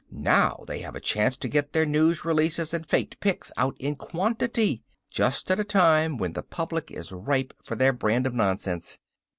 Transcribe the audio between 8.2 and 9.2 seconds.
of nonsense.